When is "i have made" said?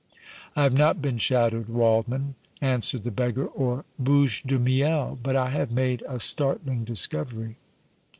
5.35-6.01